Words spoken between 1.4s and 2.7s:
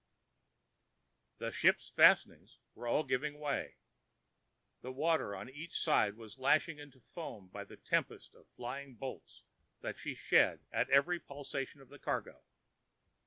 ship's fastenings